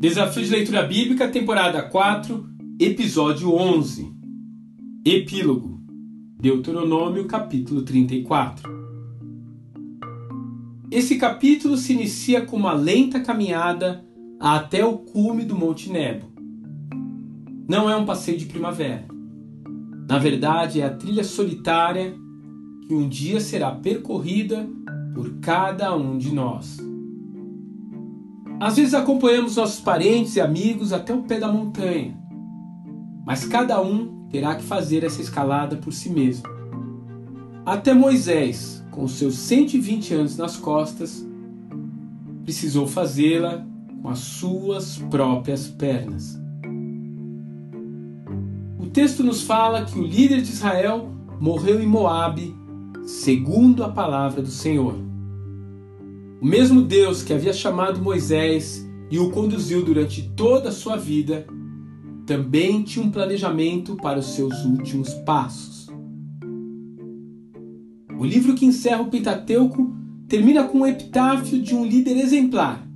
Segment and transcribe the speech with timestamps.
[0.00, 4.10] Desafio de Leitura Bíblica, temporada 4, episódio 11.
[5.04, 5.78] Epílogo.
[6.40, 8.70] Deuteronômio, capítulo 34.
[10.90, 14.02] Esse capítulo se inicia com uma lenta caminhada
[14.40, 16.32] até o cume do Monte Nebo.
[17.68, 19.06] Não é um passeio de primavera.
[20.08, 22.14] Na verdade, é a trilha solitária
[22.88, 24.66] que um dia será percorrida
[25.14, 26.78] por cada um de nós.
[28.60, 32.14] Às vezes acompanhamos nossos parentes e amigos até o pé da montanha,
[33.24, 36.44] mas cada um terá que fazer essa escalada por si mesmo.
[37.64, 41.26] Até Moisés, com seus 120 anos nas costas,
[42.44, 43.64] precisou fazê-la
[44.02, 46.38] com as suas próprias pernas.
[48.78, 51.08] O texto nos fala que o líder de Israel
[51.40, 52.54] morreu em Moabe,
[53.04, 54.94] segundo a palavra do Senhor.
[56.40, 61.46] O mesmo Deus que havia chamado Moisés e o conduziu durante toda a sua vida,
[62.24, 65.88] também tinha um planejamento para os seus últimos passos.
[68.18, 69.92] O livro que encerra o Pentateuco
[70.28, 72.86] termina com o epitáfio de um líder exemplar,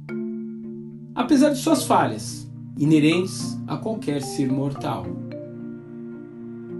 [1.14, 5.06] apesar de suas falhas, inerentes a qualquer ser mortal.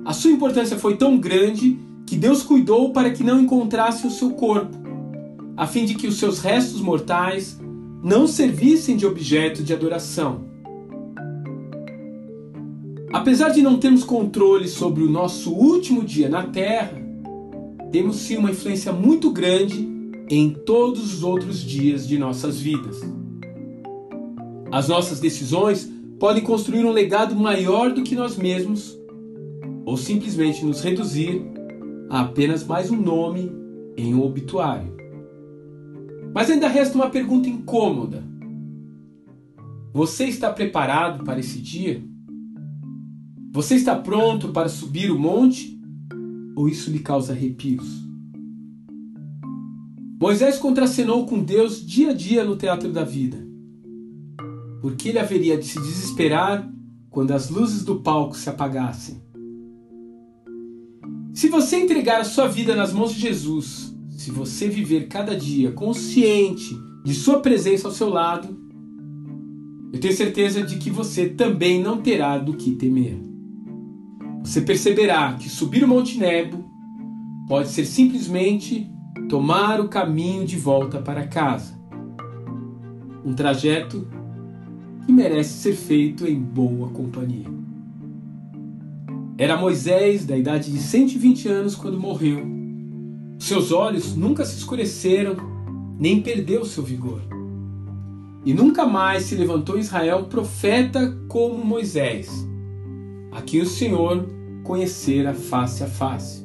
[0.04, 4.30] A sua importância foi tão grande que Deus cuidou para que não encontrasse o seu
[4.30, 4.84] corpo
[5.56, 7.58] a fim de que os seus restos mortais
[8.02, 10.44] não servissem de objeto de adoração.
[13.12, 17.00] Apesar de não termos controle sobre o nosso último dia na Terra,
[17.92, 19.88] temos sim uma influência muito grande
[20.28, 23.00] em todos os outros dias de nossas vidas.
[24.72, 25.88] As nossas decisões
[26.18, 28.98] podem construir um legado maior do que nós mesmos,
[29.84, 31.44] ou simplesmente nos reduzir
[32.20, 33.50] apenas mais um nome
[33.96, 34.94] em um obituário.
[36.32, 38.22] Mas ainda resta uma pergunta incômoda.
[39.92, 42.04] Você está preparado para esse dia?
[43.52, 45.76] Você está pronto para subir o monte?
[46.54, 48.04] Ou isso lhe causa arrepios?
[50.20, 53.44] Moisés contracenou com Deus dia a dia no teatro da vida.
[54.80, 56.72] Porque ele haveria de se desesperar
[57.10, 59.23] quando as luzes do palco se apagassem.
[61.34, 65.72] Se você entregar a sua vida nas mãos de Jesus, se você viver cada dia
[65.72, 68.56] consciente de sua presença ao seu lado,
[69.92, 73.20] eu tenho certeza de que você também não terá do que temer.
[74.44, 76.64] Você perceberá que subir o Monte Nebo
[77.48, 78.88] pode ser simplesmente
[79.28, 81.76] tomar o caminho de volta para casa.
[83.24, 84.06] Um trajeto
[85.04, 87.63] que merece ser feito em boa companhia.
[89.36, 92.54] Era Moisés, da idade de 120 anos, quando morreu
[93.44, 95.36] seus olhos nunca se escureceram,
[95.98, 97.20] nem perdeu seu vigor.
[98.42, 102.28] E nunca mais se levantou Israel profeta como Moisés,
[103.32, 104.26] a quem o Senhor
[104.62, 106.42] conhecera face a face.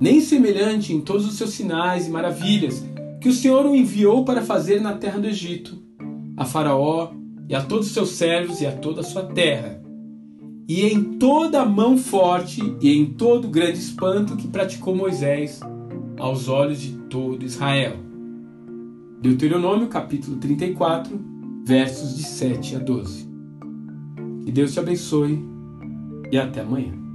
[0.00, 2.82] Nem semelhante em todos os seus sinais e maravilhas
[3.20, 5.76] que o Senhor o enviou para fazer na terra do Egito,
[6.38, 7.12] a Faraó
[7.50, 9.79] e a todos os seus servos e a toda a sua terra
[10.68, 15.60] e em toda mão forte e em todo grande espanto que praticou Moisés
[16.18, 17.96] aos olhos de todo Israel.
[19.20, 21.18] Deuteronômio capítulo 34,
[21.64, 23.28] versos de 7 a 12.
[24.44, 25.44] Que Deus te abençoe
[26.32, 27.09] e até amanhã.